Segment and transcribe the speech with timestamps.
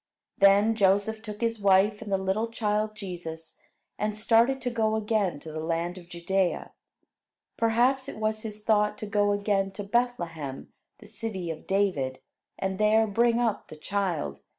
[0.39, 3.59] Then Joseph took his wife and the little child Jesus,
[3.99, 6.71] and started to go again to the land of Judea.
[7.55, 12.17] Perhaps it was his thought to go again to Bethlehem, the city of David,
[12.57, 14.39] and there bring up the child.